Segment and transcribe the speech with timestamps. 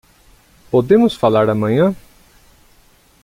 [0.71, 1.95] Podemos falar amanhã?